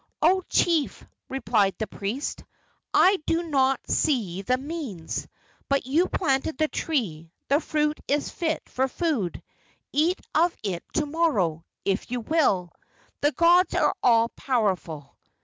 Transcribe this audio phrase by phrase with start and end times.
[0.23, 2.43] "O chief!" replied the priest,
[2.91, 5.27] "I do not see the means;
[5.69, 9.43] but you planted the tree; the fruit is fit for food;
[9.93, 12.71] eat of it to morrow, if you will.
[13.21, 15.15] The gods are all powerful!"